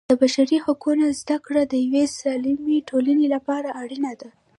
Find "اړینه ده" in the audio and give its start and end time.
3.81-4.29